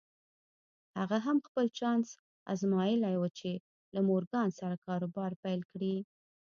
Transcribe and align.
هغه 0.99 1.17
هم 1.25 1.37
خپل 1.47 1.65
چانس 1.79 2.07
ازمايلی 2.53 3.15
و 3.17 3.23
چې 3.37 3.51
له 3.93 4.01
مورګان 4.07 4.49
سره 4.59 4.75
کاروبار 4.85 5.31
پيل 5.43 5.61
کړي. 5.71 5.95